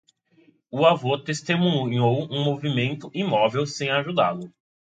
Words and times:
O 0.71 0.83
avô 0.83 1.15
testemunhou 1.19 2.23
um 2.33 2.43
movimento 2.43 3.11
imóvel, 3.13 3.67
sem 3.67 3.91
ajudá-lo. 3.91 4.51